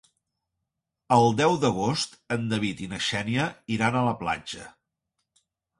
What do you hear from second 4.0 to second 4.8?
a la platja.